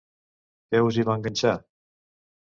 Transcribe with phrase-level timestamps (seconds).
[0.71, 1.51] Què us hi va enganxar?